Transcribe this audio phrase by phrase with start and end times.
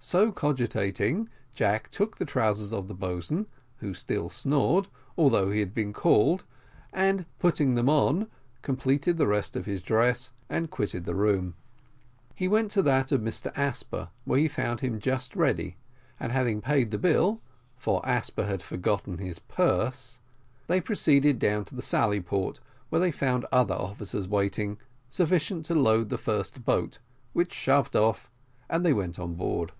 [0.00, 3.46] So cogitating, Jack took the trousers of the boatswain,
[3.78, 4.86] who still snored,
[5.18, 6.44] although he had been called,
[6.92, 8.28] and, putting them on,
[8.62, 11.54] completed the rest of his dress, and quitted the room.
[12.36, 15.76] He went to that of Mr Asper, where he found him just ready,
[16.20, 17.42] and, having paid the bill
[17.76, 20.20] for Asper had forgotten his purse
[20.68, 25.74] they proceeded down to the sally port, where they found other officers waiting, sufficient to
[25.74, 27.00] load the first boat,
[27.32, 28.30] which shoved off,
[28.70, 29.72] and they went on board.